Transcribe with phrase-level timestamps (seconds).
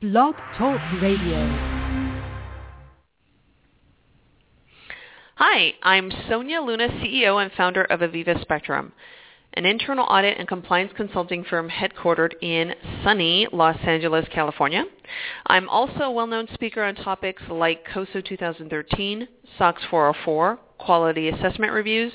[0.00, 1.36] Blog Talk Radio.
[5.34, 8.94] Hi, I'm Sonia Luna, CEO and founder of Aviva Spectrum,
[9.52, 12.72] an internal audit and compliance consulting firm headquartered in
[13.04, 14.84] sunny Los Angeles, California.
[15.48, 19.28] I'm also a well-known speaker on topics like COSO 2013,
[19.58, 22.14] SOX 404, quality assessment reviews,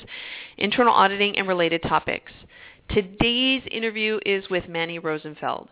[0.57, 2.31] internal auditing, and related topics.
[2.89, 5.69] Today's interview is with Manny Rosenfeld.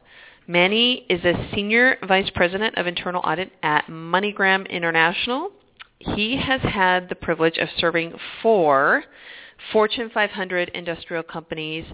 [0.47, 5.51] Manny is a Senior Vice President of Internal Audit at MoneyGram International.
[5.99, 9.03] He has had the privilege of serving four
[9.71, 11.85] Fortune 500 industrial companies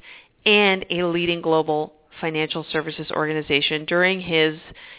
[0.46, 4.58] and a leading global financial services organization during his,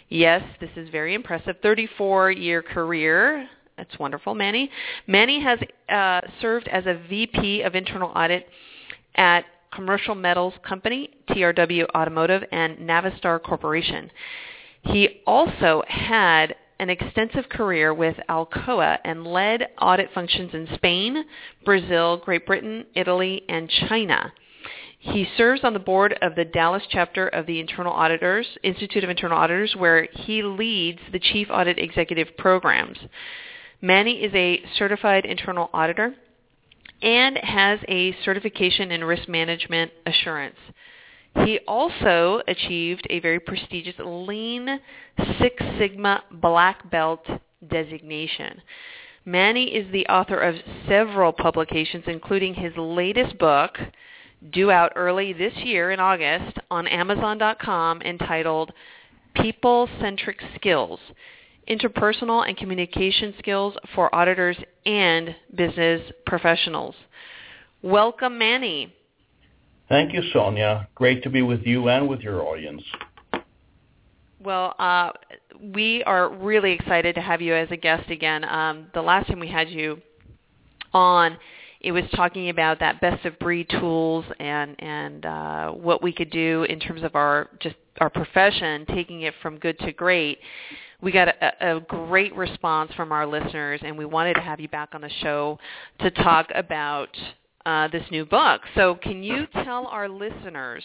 [0.09, 3.48] yes, this is very impressive, 34-year career.
[3.77, 4.71] That's wonderful, Manny.
[5.09, 8.46] Manny has uh, served as a VP of Internal Audit
[9.16, 14.10] at Commercial Metals Company, TRW Automotive, and Navistar Corporation.
[14.83, 21.24] He also had an extensive career with Alcoa and led audit functions in Spain,
[21.65, 24.32] Brazil, Great Britain, Italy, and China.
[24.98, 29.10] He serves on the board of the Dallas chapter of the Internal Auditors, Institute of
[29.10, 32.98] Internal Auditors, where he leads the Chief Audit Executive Programs.
[33.80, 36.15] Manny is a certified internal auditor
[37.02, 40.56] and has a certification in risk management assurance.
[41.45, 44.80] He also achieved a very prestigious Lean
[45.38, 47.24] Six Sigma Black Belt
[47.68, 48.60] designation.
[49.24, 50.57] Manny is the author of
[50.88, 53.79] several publications, including his latest book,
[54.51, 58.73] due out early this year in August, on Amazon.com entitled
[59.35, 60.98] People-Centric Skills
[61.71, 66.94] interpersonal and communication skills for auditors and business professionals.
[67.82, 68.93] Welcome, Manny.
[69.88, 70.88] Thank you, Sonia.
[70.94, 72.82] Great to be with you and with your audience.
[74.43, 75.10] Well, uh,
[75.60, 78.44] we are really excited to have you as a guest again.
[78.44, 80.00] Um, the last time we had you
[80.93, 81.37] on,
[81.81, 86.31] it was talking about that best of breed tools and and uh, what we could
[86.31, 90.38] do in terms of our just our profession, taking it from good to great
[91.03, 94.69] we got a, a great response from our listeners, and we wanted to have you
[94.69, 95.59] back on the show
[96.00, 97.09] to talk about
[97.66, 98.62] uh, this new book.
[98.75, 100.84] So can you tell our listeners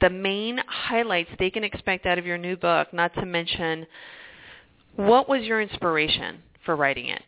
[0.00, 3.86] the main highlights they can expect out of your new book, not to mention
[4.96, 7.22] what was your inspiration for writing it?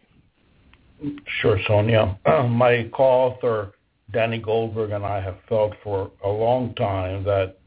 [1.41, 2.19] Sure, Sonia.
[2.49, 3.73] my co-author,
[4.13, 7.59] Danny Goldberg, and I have felt for a long time that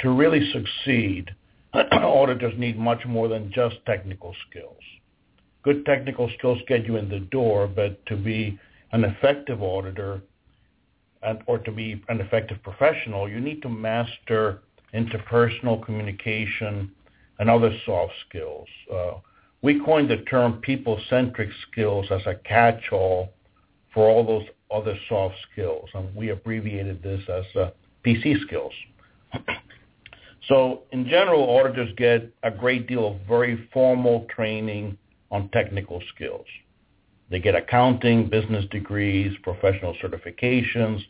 [0.00, 1.30] to really succeed,
[1.92, 4.80] auditors need much more than just technical skills.
[5.62, 8.58] Good technical skills get you in the door, but to be
[8.92, 10.22] an effective auditor
[11.22, 14.62] and, or to be an effective professional, you need to master
[14.94, 16.90] interpersonal communication
[17.38, 18.66] and other soft skills.
[18.92, 19.12] Uh,
[19.62, 23.30] we coined the term people-centric skills as a catch-all
[23.92, 27.70] for all those other soft skills, and we abbreviated this as uh,
[28.04, 28.72] PC skills.
[30.48, 34.96] So in general, auditors get a great deal of very formal training
[35.30, 36.46] on technical skills.
[37.30, 41.00] They get accounting, business degrees, professional certifications,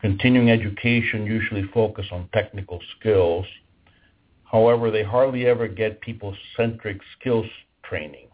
[0.00, 3.46] continuing education usually focus on technical skills.
[4.44, 7.46] However, they hardly ever get people-centric skills
[7.84, 8.28] training.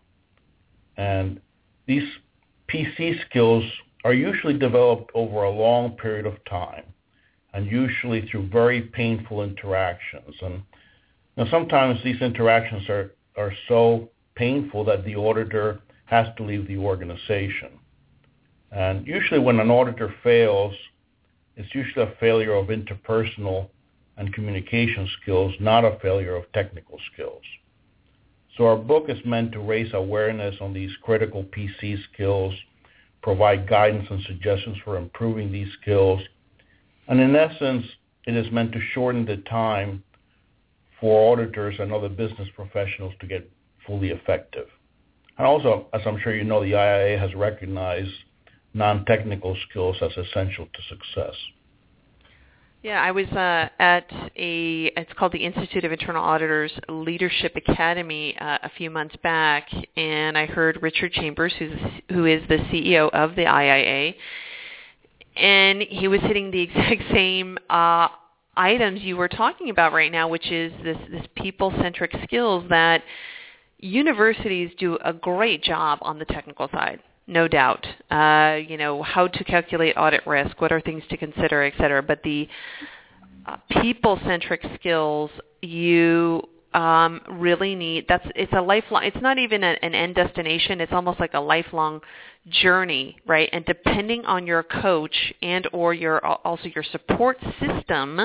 [0.96, 1.40] And
[1.86, 2.08] these
[2.72, 3.64] PC skills
[4.04, 6.84] are usually developed over a long period of time
[7.54, 10.34] and usually through very painful interactions.
[10.42, 10.62] And
[11.36, 16.76] now sometimes these interactions are, are so painful that the auditor has to leave the
[16.76, 17.70] organization.
[18.70, 20.74] And usually when an auditor fails,
[21.56, 23.68] it's usually a failure of interpersonal
[24.16, 27.42] and communication skills, not a failure of technical skills.
[28.56, 32.52] So our book is meant to raise awareness on these critical PC skills,
[33.22, 36.20] provide guidance and suggestions for improving these skills,
[37.08, 37.84] and in essence,
[38.26, 40.02] it is meant to shorten the time
[41.00, 43.50] for auditors and other business professionals to get
[43.86, 44.66] fully effective.
[45.38, 48.10] And also, as I'm sure you know, the IIA has recognized
[48.74, 51.34] non-technical skills as essential to success.
[52.82, 54.06] Yeah, I was uh, at
[54.36, 59.68] a, it's called the Institute of Internal Auditors Leadership Academy uh, a few months back,
[59.96, 61.72] and I heard Richard Chambers, who's,
[62.10, 64.14] who is the CEO of the IIA,
[65.38, 68.08] and he was hitting the exact same uh,
[68.56, 73.02] items you were talking about right now, which is this, this people-centric skills that
[73.78, 77.86] universities do a great job on the technical side, no doubt.
[78.10, 82.02] Uh, you know, how to calculate audit risk, what are things to consider, et cetera.
[82.02, 82.48] But the
[83.46, 85.30] uh, people-centric skills,
[85.62, 86.42] you
[86.74, 90.92] um, really need that's it's a lifelong it's not even a, an end destination it's
[90.92, 92.00] almost like a lifelong
[92.48, 98.20] journey right and depending on your coach and or your also your support system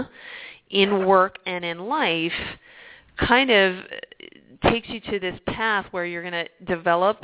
[0.69, 2.33] in work and in life
[3.17, 3.77] kind of
[4.69, 7.23] takes you to this path where you're going to develop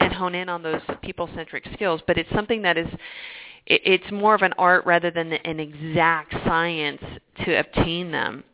[0.00, 2.00] and hone in on those people-centric skills.
[2.06, 2.88] But it's something that is,
[3.66, 7.02] it's more of an art rather than an exact science
[7.44, 8.44] to obtain them.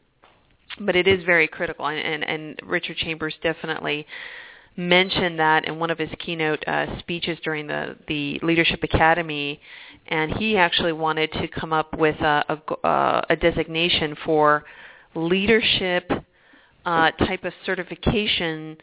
[0.80, 4.06] But it is very critical, and, and, and Richard Chambers definitely
[4.76, 9.60] mentioned that in one of his keynote uh, speeches during the, the Leadership Academy,
[10.08, 14.64] and he actually wanted to come up with a, a, uh, a designation for
[15.14, 16.10] leadership
[16.84, 18.76] uh, type of certification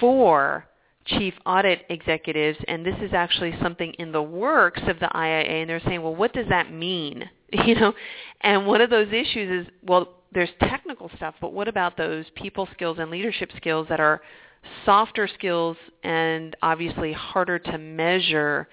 [0.00, 0.66] for
[1.06, 5.70] chief audit executives, and this is actually something in the works of the IIA, and
[5.70, 7.28] they're saying, well, what does that mean?
[7.64, 7.94] You know,
[8.42, 12.68] and one of those issues is, well, there's technical stuff, but what about those people
[12.72, 14.20] skills and leadership skills that are
[14.84, 18.68] softer skills and obviously harder to measure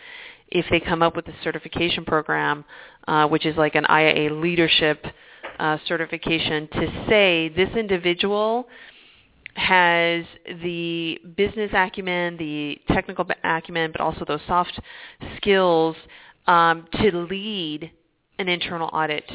[0.50, 2.66] if they come up with a certification program,
[3.08, 5.06] uh, which is like an IIA leadership
[5.60, 8.68] uh, certification to say this individual
[9.56, 10.26] has
[10.64, 14.80] the business acumen, the technical acumen, but also those soft
[15.38, 15.96] skills
[16.48, 17.90] um, to lead
[18.38, 19.30] an internal audit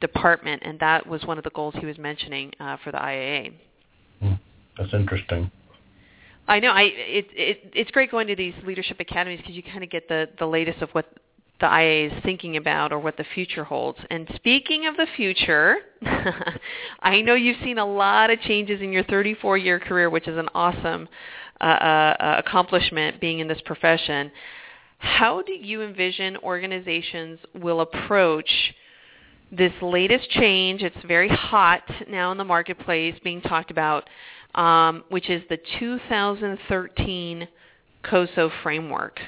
[0.00, 3.52] department, and that was one of the goals he was mentioning uh, for the IAA.
[4.20, 4.32] Hmm.
[4.78, 5.50] That's interesting.
[6.48, 6.70] I know.
[6.70, 10.08] I it, it it's great going to these leadership academies because you kind of get
[10.08, 11.06] the the latest of what
[11.60, 13.98] the IA is thinking about or what the future holds.
[14.10, 15.76] And speaking of the future,
[17.00, 20.50] I know you've seen a lot of changes in your 34-year career, which is an
[20.54, 21.08] awesome
[21.60, 24.30] uh, uh, accomplishment being in this profession.
[24.98, 28.50] How do you envision organizations will approach
[29.50, 30.82] this latest change?
[30.82, 34.08] It's very hot now in the marketplace being talked about,
[34.54, 37.48] um, which is the 2013
[38.02, 39.20] COSO framework.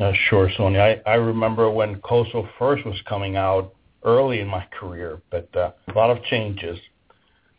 [0.00, 1.00] Uh, sure, Sonia.
[1.06, 3.74] I, I remember when COSO first was coming out
[4.04, 6.78] early in my career, but uh, a lot of changes.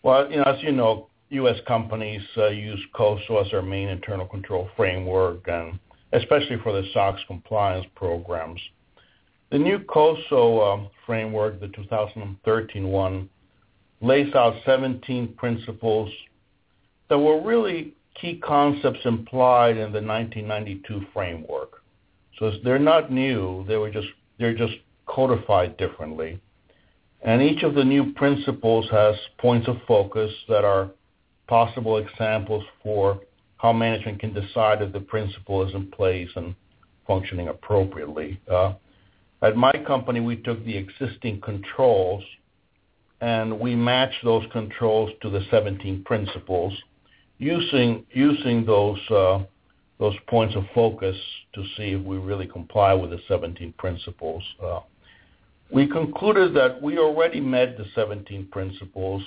[0.04, 1.58] Well, you know, as you know, U.S.
[1.68, 5.80] companies uh, use COSO as their main internal control framework, and
[6.14, 8.60] especially for the SOX compliance programs.
[9.52, 13.30] The new COSO uh, framework, the 2013 one,
[14.02, 16.12] lays out 17 principles
[17.10, 21.82] that were really key concepts implied in the 1992 framework.
[22.38, 23.66] So they're not new.
[23.68, 24.08] They were just
[24.38, 24.76] they're just
[25.08, 26.40] codified differently.
[27.22, 30.92] And each of the new principles has points of focus that are
[31.48, 33.20] possible examples for
[33.58, 36.56] how management can decide if the principle is in place and
[37.06, 38.40] functioning appropriately.
[38.50, 38.74] Uh,
[39.42, 42.24] at my company, we took the existing controls
[43.22, 46.74] and we matched those controls to the 17 principles
[47.38, 49.44] using using those uh,
[50.00, 51.16] those points of focus
[51.54, 54.44] to see if we really comply with the 17 principles.
[54.64, 54.80] Uh,
[55.72, 59.22] we concluded that we already met the 17 principles.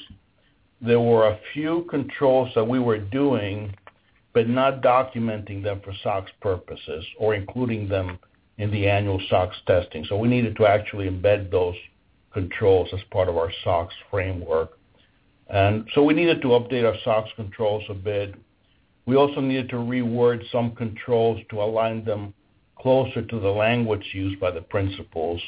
[0.81, 3.75] There were a few controls that we were doing,
[4.32, 8.19] but not documenting them for SOX purposes or including them
[8.58, 10.04] in the annual SOX testing.
[10.08, 11.75] So we needed to actually embed those
[12.32, 14.78] controls as part of our SOX framework.
[15.49, 18.34] And so we needed to update our SOX controls a bit.
[19.04, 22.32] We also needed to reword some controls to align them
[22.78, 25.40] closer to the language used by the principles.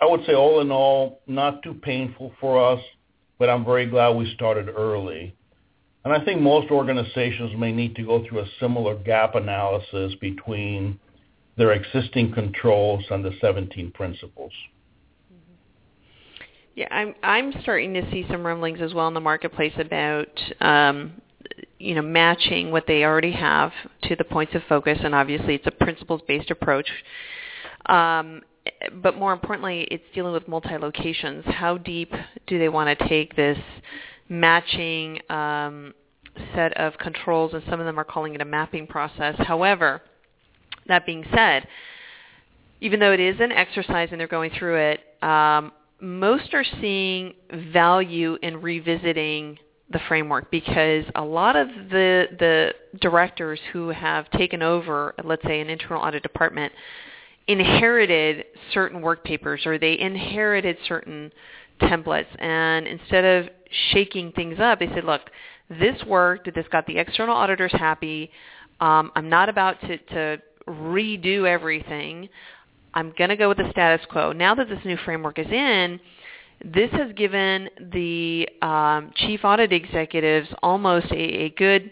[0.00, 2.80] I would say all in all, not too painful for us,
[3.38, 5.34] but I'm very glad we started early.
[6.04, 11.00] And I think most organizations may need to go through a similar gap analysis between
[11.56, 14.52] their existing controls and the 17 principles.
[16.74, 20.28] Yeah, I'm I'm starting to see some rumblings as well in the marketplace about
[20.60, 21.22] um,
[21.78, 23.72] you know, matching what they already have
[24.04, 26.90] to the points of focus, and obviously it's a principles-based approach.
[27.86, 28.42] Um,
[28.94, 31.44] but more importantly, it's dealing with multi-locations.
[31.46, 32.12] How deep
[32.46, 33.58] do they want to take this
[34.28, 35.94] matching um,
[36.54, 39.34] set of controls, and some of them are calling it a mapping process.
[39.38, 40.02] However,
[40.88, 41.66] that being said,
[42.80, 47.34] even though it is an exercise and they're going through it, um, most are seeing
[47.72, 49.58] value in revisiting
[49.90, 55.60] the framework because a lot of the the directors who have taken over, let's say,
[55.60, 56.72] an internal audit department,
[57.46, 61.32] inherited certain work papers or they inherited certain
[61.80, 63.48] templates, and instead of
[63.92, 65.30] shaking things up, they said, "Look,
[65.68, 66.52] this worked.
[66.54, 68.30] This got the external auditors happy.
[68.80, 72.28] Um, I'm not about to, to redo everything.
[72.94, 74.32] I'm going to go with the status quo.
[74.32, 76.00] Now that this new framework is in."
[76.64, 81.90] this has given the um, chief audit executives almost a, a good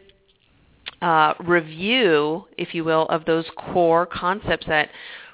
[1.02, 4.90] uh, review, if you will, of those core concepts that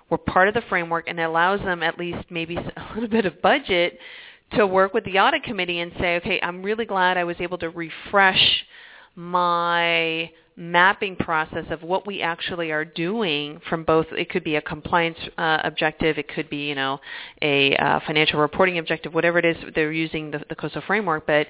[0.08, 3.40] were part of the framework and allows them at least maybe a little bit of
[3.40, 3.98] budget
[4.52, 7.58] to work with the audit committee and say, okay, I'm really glad I was able
[7.58, 8.64] to refresh
[9.14, 14.62] my mapping process of what we actually are doing from both it could be a
[14.62, 17.00] compliance uh, objective it could be you know
[17.42, 21.46] a uh, financial reporting objective whatever it is they're using the, the COSO framework but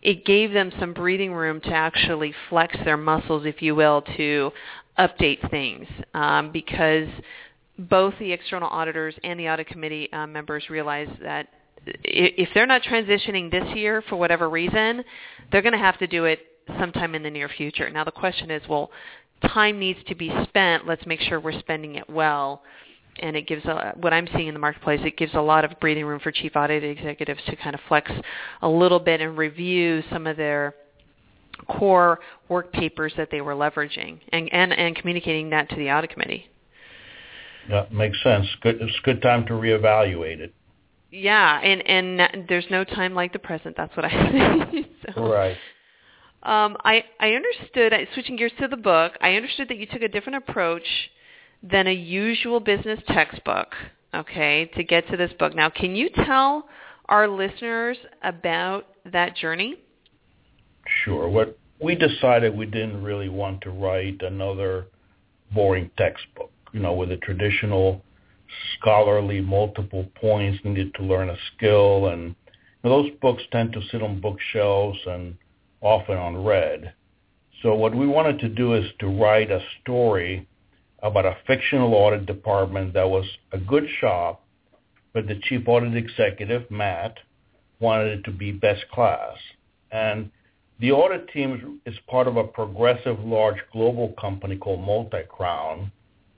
[0.00, 4.50] it gave them some breathing room to actually flex their muscles if you will to
[4.98, 7.08] update things um, because
[7.78, 11.48] both the external auditors and the audit committee uh, members realize that
[12.04, 15.04] if they're not transitioning this year for whatever reason,
[15.50, 16.40] they're going to have to do it
[16.78, 17.88] sometime in the near future.
[17.90, 18.90] Now the question is, well,
[19.52, 20.86] time needs to be spent.
[20.86, 22.62] Let's make sure we're spending it well.
[23.20, 25.00] And it gives a, what I'm seeing in the marketplace.
[25.04, 28.10] It gives a lot of breathing room for chief audit executives to kind of flex
[28.62, 30.74] a little bit and review some of their
[31.68, 36.10] core work papers that they were leveraging and, and, and communicating that to the audit
[36.10, 36.48] committee.
[37.68, 38.46] Yeah, makes sense.
[38.62, 40.54] Good, it's a good time to reevaluate it.
[41.10, 43.76] Yeah, and and there's no time like the present.
[43.76, 44.10] That's what I
[44.70, 44.86] think.
[45.14, 45.56] so, right.
[46.42, 47.92] Um, I I understood.
[48.14, 50.86] Switching gears to the book, I understood that you took a different approach
[51.62, 53.74] than a usual business textbook.
[54.14, 55.54] Okay, to get to this book.
[55.54, 56.68] Now, can you tell
[57.08, 59.76] our listeners about that journey?
[61.04, 61.28] Sure.
[61.28, 64.86] What we decided we didn't really want to write another
[65.52, 66.50] boring textbook.
[66.72, 68.02] You know, with a traditional
[68.78, 72.34] scholarly multiple points needed to learn a skill and
[72.82, 75.36] you know, those books tend to sit on bookshelves and
[75.80, 76.92] often unread.
[77.62, 80.46] So what we wanted to do is to write a story
[81.02, 84.44] about a fictional audit department that was a good shop,
[85.12, 87.18] but the chief audit executive, Matt,
[87.80, 89.36] wanted it to be best class.
[89.90, 90.30] And
[90.80, 95.90] the audit team is part of a progressive large global company called Multi-Crown,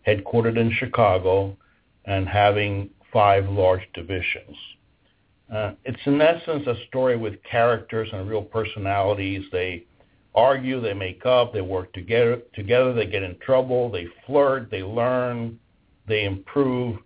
[0.07, 1.57] headquartered in Chicago,
[2.07, 4.57] and having five large divisions.
[5.53, 9.45] Uh, it's in essence a story with characters and real personalities.
[9.51, 9.85] They
[10.35, 14.83] argue, they make up, they work together, together, they get in trouble, they flirt, they
[14.83, 15.59] learn,
[16.07, 16.99] they improve,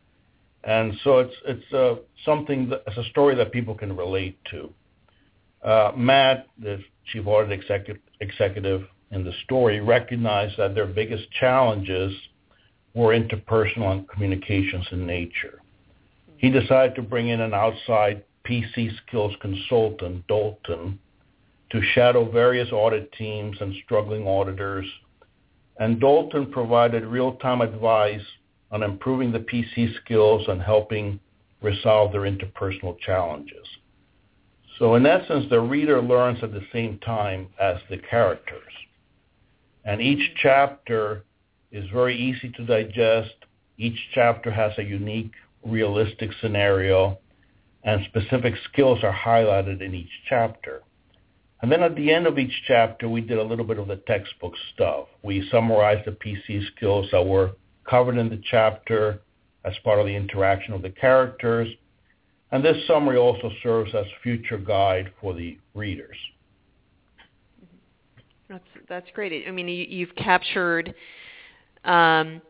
[0.64, 4.72] and so it's it's uh, something that, it's a story that people can relate to.
[5.62, 6.82] Uh, Matt, the
[7.12, 12.14] chief audit executive, executive in the story, recognized that their biggest challenges
[12.94, 15.60] were interpersonal and communications in nature.
[16.36, 20.98] He decided to bring in an outside PC skills consultant, Dalton,
[21.70, 24.86] to shadow various audit teams and struggling auditors.
[25.78, 28.24] And Dalton provided real-time advice
[28.70, 31.18] on improving the PC skills and helping
[31.62, 33.66] resolve their interpersonal challenges.
[34.78, 38.72] So in essence, the reader learns at the same time as the characters.
[39.84, 41.24] And each chapter
[41.70, 43.34] is very easy to digest.
[43.78, 45.32] Each chapter has a unique,
[45.64, 47.18] realistic scenario,
[47.84, 50.82] and specific skills are highlighted in each chapter.
[51.62, 53.96] And then at the end of each chapter, we did a little bit of the
[53.96, 55.06] textbook stuff.
[55.22, 57.52] We summarized the PC skills that were
[57.88, 59.20] covered in the chapter
[59.64, 61.68] as part of the interaction of the characters.
[62.52, 66.16] And this summary also serves as future guide for the readers.
[68.48, 69.46] That's that's great.
[69.48, 70.94] I mean, you, have captured
[71.84, 72.42] um,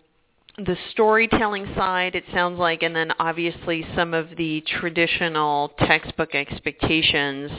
[0.56, 7.50] the storytelling side, it sounds like, and then obviously some of the traditional textbook expectations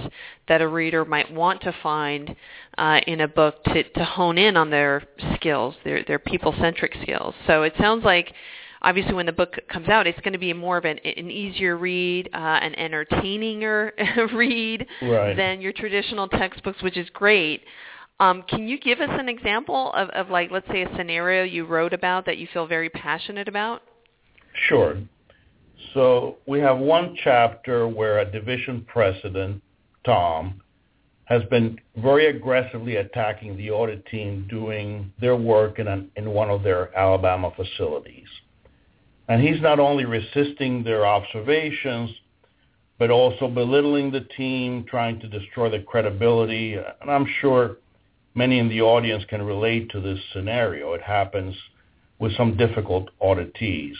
[0.48, 2.34] that a reader might want to find
[2.78, 5.04] uh, in a book to, to hone in on their
[5.36, 7.36] skills, their, their people-centric skills.
[7.48, 8.34] So it sounds like
[8.82, 11.76] obviously when the book comes out, it's going to be more of an, an easier
[11.76, 13.92] read, uh, an entertaininger
[14.34, 15.36] read right.
[15.36, 17.62] than your traditional textbooks, which is great.
[18.20, 21.66] Um, can you give us an example of, of like, let's say, a scenario you
[21.66, 23.82] wrote about that you feel very passionate about?
[24.68, 24.98] Sure.
[25.94, 29.62] So we have one chapter where a division president,
[30.06, 30.62] Tom,
[31.26, 36.50] has been very aggressively attacking the audit team doing their work in, an, in one
[36.50, 38.28] of their Alabama facilities.
[39.28, 42.12] And he's not only resisting their observations,
[43.00, 46.76] but also belittling the team, trying to destroy their credibility.
[46.76, 47.78] And I'm sure
[48.36, 50.94] many in the audience can relate to this scenario.
[50.94, 51.56] It happens
[52.20, 53.96] with some difficult auditees.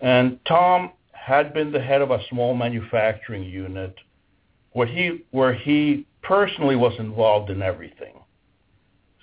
[0.00, 3.94] And Tom had been the head of a small manufacturing unit
[4.72, 8.14] where he, where he personally was involved in everything.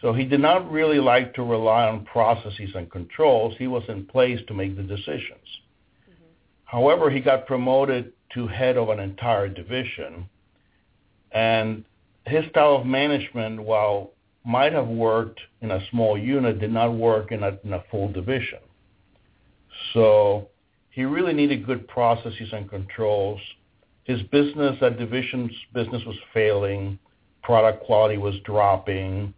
[0.02, 3.54] So he did not really like to rely on processes and controls.
[3.60, 5.46] He was in place to make the decisions.
[6.10, 6.26] Mm-hmm.
[6.66, 10.28] However, he got promoted to head of an entire division.
[11.32, 11.86] And
[12.26, 14.12] his style of management, while
[14.46, 18.12] might have worked in a small unit, did not work in a, in a full
[18.12, 18.60] division.
[19.94, 20.50] So
[20.90, 23.40] he really needed good processes and controls.
[24.04, 26.98] His business, that division's business was failing.
[27.44, 29.34] Product quality was dropping.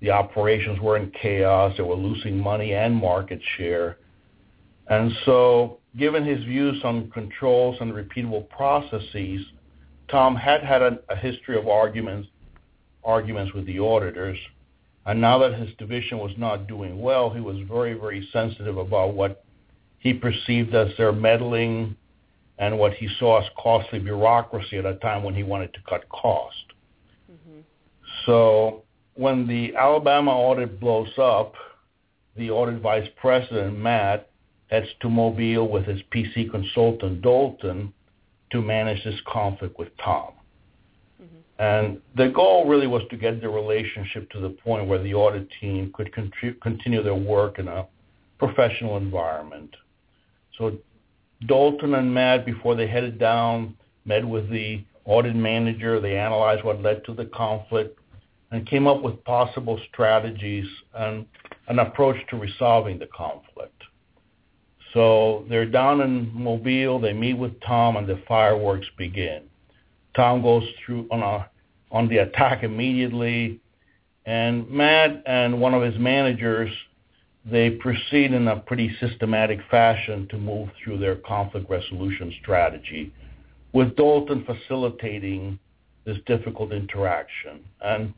[0.00, 1.74] The operations were in chaos.
[1.76, 3.98] They were losing money and market share.
[4.88, 9.44] And so given his views on controls and repeatable processes,
[10.08, 12.28] Tom had had a, a history of arguments
[13.04, 14.38] arguments with the auditors.
[15.06, 19.14] And now that his division was not doing well, he was very, very sensitive about
[19.14, 19.44] what
[19.98, 21.96] he perceived as their meddling
[22.58, 26.08] and what he saw as costly bureaucracy at a time when he wanted to cut
[26.08, 26.64] cost.
[27.30, 27.60] Mm-hmm.
[28.26, 28.82] So
[29.14, 31.54] when the Alabama audit blows up,
[32.36, 34.30] the audit vice president, Matt,
[34.68, 37.92] heads to Mobile with his PC consultant, Dalton,
[38.50, 40.32] to manage this conflict with Tom.
[41.62, 45.46] And the goal really was to get the relationship to the point where the audit
[45.60, 46.12] team could
[46.60, 47.86] continue their work in a
[48.40, 49.70] professional environment.
[50.58, 50.76] So
[51.46, 56.00] Dalton and Matt, before they headed down, met with the audit manager.
[56.00, 57.96] They analyzed what led to the conflict
[58.50, 61.24] and came up with possible strategies and
[61.68, 63.80] an approach to resolving the conflict.
[64.94, 66.98] So they're down in Mobile.
[66.98, 69.44] They meet with Tom, and the fireworks begin.
[70.16, 71.48] Tom goes through on a
[71.92, 73.60] on the attack immediately,
[74.26, 76.70] and Matt and one of his managers
[77.44, 83.12] they proceed in a pretty systematic fashion to move through their conflict resolution strategy,
[83.72, 85.58] with Dalton facilitating
[86.04, 87.60] this difficult interaction.
[87.80, 88.14] And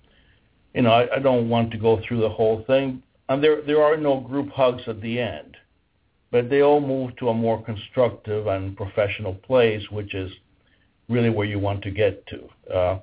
[0.74, 3.02] you know, I, I don't want to go through the whole thing.
[3.28, 5.56] And there there are no group hugs at the end,
[6.30, 10.30] but they all move to a more constructive and professional place, which is
[11.08, 12.74] really where you want to get to.
[12.74, 12.98] Uh,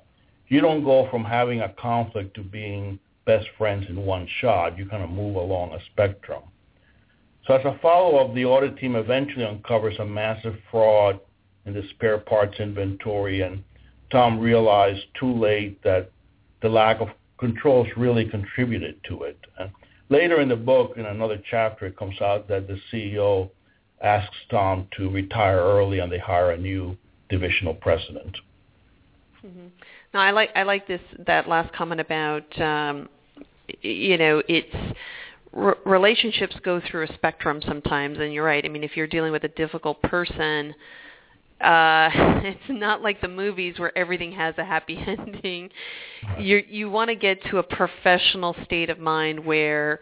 [0.48, 4.76] you don't go from having a conflict to being best friends in one shot.
[4.76, 6.42] You kind of move along a spectrum.
[7.46, 11.18] So as a follow-up, the audit team eventually uncovers a massive fraud
[11.66, 13.62] in the spare parts inventory, and
[14.10, 16.10] Tom realized too late that
[16.60, 19.38] the lack of controls really contributed to it.
[19.58, 19.70] And
[20.08, 23.50] later in the book, in another chapter, it comes out that the CEO
[24.02, 26.96] asks Tom to retire early, and they hire a new
[27.28, 28.36] divisional president.
[29.44, 29.66] Mm-hmm.
[30.14, 33.08] No, I like I like this that last comment about um,
[33.80, 34.96] you know it's
[35.54, 38.64] r- relationships go through a spectrum sometimes, and you're right.
[38.64, 40.74] I mean, if you're dealing with a difficult person,
[41.62, 42.10] uh,
[42.44, 45.70] it's not like the movies where everything has a happy ending.
[46.38, 50.00] You you want to get to a professional state of mind where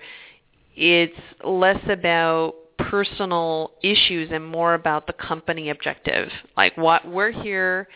[0.77, 6.29] it's less about personal issues and more about the company objective.
[6.57, 7.87] Like what we're here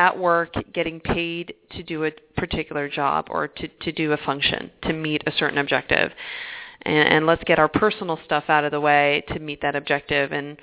[0.00, 4.70] at work getting paid to do a particular job or to, to do a function
[4.82, 6.10] to meet a certain objective.
[6.82, 10.32] And, and let's get our personal stuff out of the way to meet that objective.
[10.32, 10.56] And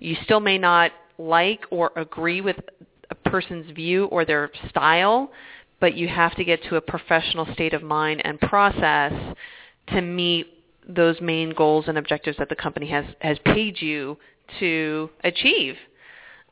[0.00, 2.56] you still may not like or agree with
[3.08, 5.30] a person's view or their style,
[5.78, 9.12] but you have to get to a professional state of mind and process
[9.90, 10.46] to meet
[10.88, 14.18] those main goals and objectives that the company has, has paid you
[14.58, 15.76] to achieve.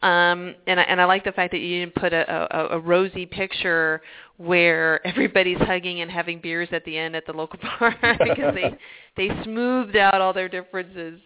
[0.02, 2.80] Um, and I, and I like the fact that you didn't put a, a, a
[2.80, 4.00] rosy picture
[4.38, 8.76] where everybody's hugging and having beers at the end at the local bar because they
[9.16, 11.20] they smoothed out all their differences.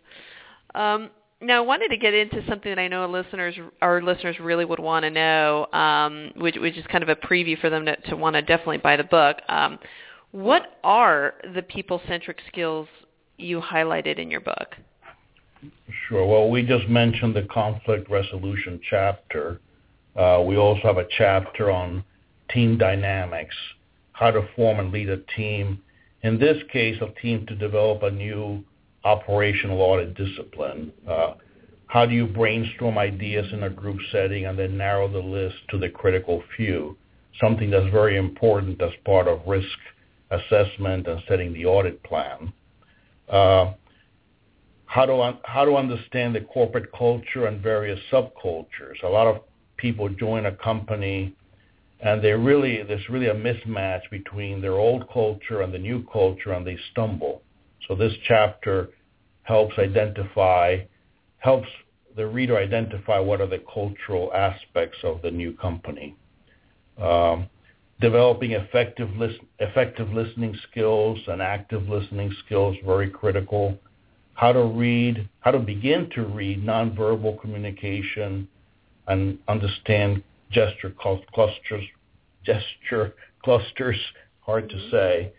[0.74, 1.10] Um,
[1.40, 4.78] now, I wanted to get into something that I know listeners, our listeners really would
[4.78, 8.16] want to know, um, which, which is kind of a preview for them to, to
[8.16, 9.38] want to definitely buy the book.
[9.48, 9.78] Um,
[10.30, 12.88] what are the people-centric skills
[13.36, 14.74] you highlighted in your book?
[16.08, 16.26] Sure.
[16.26, 19.60] Well, we just mentioned the conflict resolution chapter.
[20.16, 22.04] Uh, we also have a chapter on
[22.50, 23.54] team dynamics,
[24.12, 25.80] how to form and lead a team.
[26.22, 28.62] In this case, a team to develop a new
[29.04, 30.92] operational audit discipline.
[31.08, 31.34] Uh,
[31.86, 35.78] how do you brainstorm ideas in a group setting and then narrow the list to
[35.78, 36.96] the critical few?
[37.42, 39.78] Something that's very important as part of risk
[40.30, 42.52] assessment and setting the audit plan.
[44.94, 49.02] How to how to understand the corporate culture and various subcultures.
[49.02, 49.42] A lot of
[49.76, 51.34] people join a company
[51.98, 56.52] and they really there's really a mismatch between their old culture and the new culture
[56.52, 57.42] and they stumble.
[57.88, 58.90] So this chapter
[59.42, 60.84] helps identify
[61.38, 61.68] helps
[62.14, 66.14] the reader identify what are the cultural aspects of the new company.
[67.02, 67.48] Um,
[68.00, 73.76] developing effective list, effective listening skills and active listening skills very critical
[74.34, 78.48] how to read, how to begin to read nonverbal communication,
[79.06, 81.84] and understand gesture clusters,
[82.44, 83.98] gesture clusters,
[84.40, 85.32] hard to say.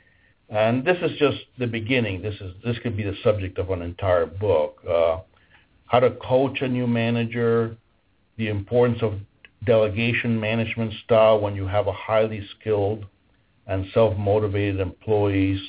[0.50, 2.22] And this is just the beginning.
[2.22, 4.80] This is this could be the subject of an entire book.
[4.88, 5.20] Uh,
[5.88, 7.76] how to coach a new manager,
[8.38, 9.16] the importance of
[9.66, 13.06] delegation management style when you have a highly skilled
[13.68, 15.60] and self-motivated employees,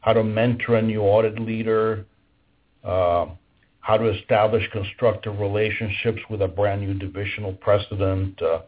[0.00, 2.04] how to mentor a new audit leader,
[2.84, 8.40] how to establish constructive relationships with a brand new divisional president.
[8.40, 8.60] Uh,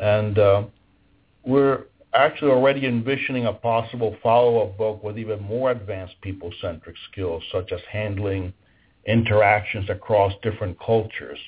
[0.00, 0.64] and uh,
[1.44, 7.72] we're actually already envisioning a possible follow-up book with even more advanced people-centric skills, such
[7.72, 8.52] as handling
[9.06, 11.38] interactions across different cultures.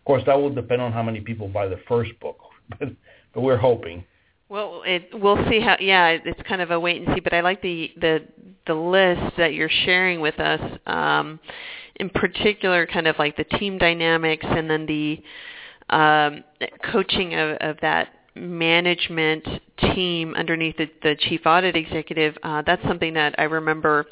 [0.00, 2.38] Of course, that will depend on how many people buy the first book,
[2.78, 2.90] but,
[3.34, 4.04] but we're hoping.
[4.48, 5.76] Well, it, we'll see how.
[5.80, 7.20] Yeah, it's kind of a wait and see.
[7.20, 8.22] But I like the the
[8.66, 10.60] the list that you're sharing with us.
[10.86, 11.40] Um,
[11.96, 15.22] in particular, kind of like the team dynamics, and then the
[15.90, 16.44] um,
[16.92, 19.46] coaching of, of that management
[19.78, 22.36] team underneath the, the chief audit executive.
[22.42, 24.06] Uh, that's something that I remember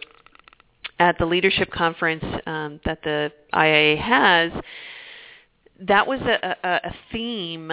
[0.99, 4.53] at the leadership conference um, that the IIA has
[5.88, 7.70] that was a, a, a theme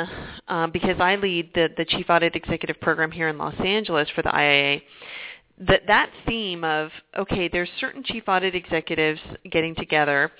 [0.47, 4.21] um, because I lead the, the Chief Audit Executive Program here in Los Angeles for
[4.21, 4.81] the IAA.
[5.59, 9.19] That that theme of okay, there's certain chief audit executives
[9.51, 10.31] getting together,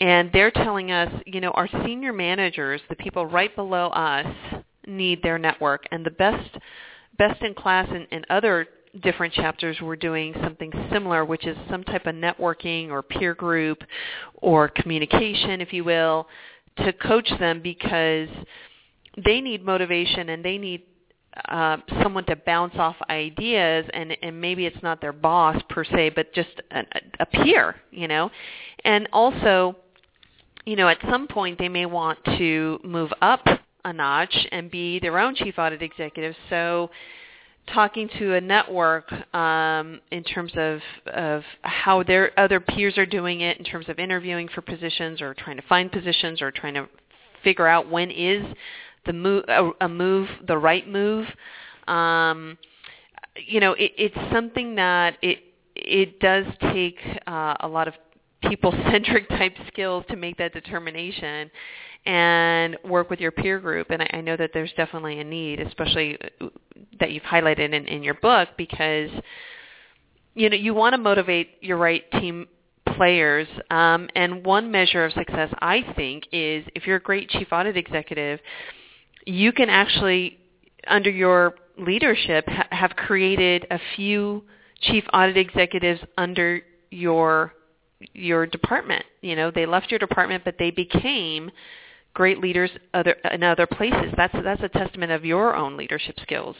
[0.00, 4.26] and they're telling us, you know, our senior managers, the people right below us,
[4.86, 6.56] need their network, and the best
[7.18, 8.66] best in class and, in other
[9.02, 13.82] different chapters were doing something similar, which is some type of networking or peer group
[14.36, 16.26] or communication, if you will,
[16.78, 18.28] to coach them because
[19.24, 20.82] they need motivation and they need
[21.48, 26.10] uh, someone to bounce off ideas and and maybe it's not their boss per se
[26.10, 26.82] but just a,
[27.20, 28.30] a peer you know?
[28.84, 29.76] And also
[30.64, 33.46] you know at some point they may want to move up
[33.84, 36.34] a notch and be their own chief audit executive.
[36.50, 36.90] So
[37.72, 40.80] talking to a network um, in terms of,
[41.12, 45.34] of how their other peers are doing it in terms of interviewing for positions or
[45.34, 46.88] trying to find positions or trying to
[47.42, 48.44] figure out when is
[49.06, 51.26] the move a, a move the right move.
[51.86, 52.58] Um,
[53.46, 55.38] you know it, it's something that it
[55.74, 57.94] it does take uh, a lot of
[58.42, 61.50] people centric type skills to make that determination
[62.04, 63.90] and work with your peer group.
[63.90, 66.48] And I, I know that there's definitely a need, especially uh,
[67.00, 69.10] that you've highlighted in, in your book, because
[70.34, 72.46] you know you want to motivate your right team
[72.96, 73.48] players.
[73.70, 77.76] Um, and one measure of success, I think, is if you're a great chief audit
[77.76, 78.40] executive,
[79.26, 80.38] you can actually,
[80.86, 84.44] under your leadership, ha- have created a few
[84.80, 87.52] chief audit executives under your
[88.12, 89.04] your department.
[89.20, 91.50] You know, they left your department, but they became
[92.14, 94.12] great leaders other, in other places.
[94.16, 96.56] That's that's a testament of your own leadership skills.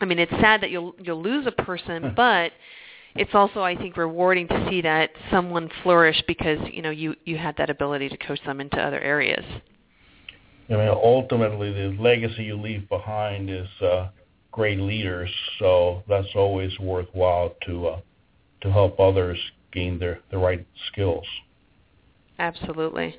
[0.00, 2.52] I mean, it's sad that you'll you'll lose a person, but
[3.14, 7.36] it's also I think rewarding to see that someone flourish because you know you you
[7.36, 9.44] had that ability to coach them into other areas.
[10.68, 14.08] I mean, ultimately, the legacy you leave behind is uh,
[14.52, 15.30] great leaders.
[15.58, 18.00] So that's always worthwhile to uh,
[18.62, 19.38] to help others
[19.72, 21.24] gain their the right skills.
[22.38, 23.16] Absolutely.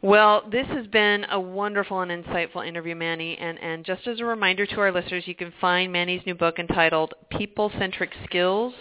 [0.00, 3.36] Well, this has been a wonderful and insightful interview, Manny.
[3.36, 6.60] And, and just as a reminder to our listeners, you can find Manny's new book
[6.60, 8.74] entitled People-Centric Skills,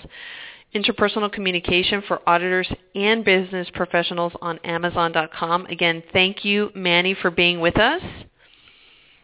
[0.76, 5.65] Interpersonal Communication for Auditors and Business Professionals on Amazon.com.
[5.67, 8.02] Again, thank you, Manny, for being with us.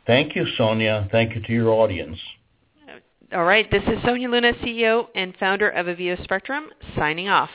[0.07, 1.07] Thank you, Sonia.
[1.11, 2.17] Thank you to your audience.
[3.33, 3.69] All right.
[3.71, 7.49] This is Sonia Luna, CEO and founder of Aviva Spectrum, signing off.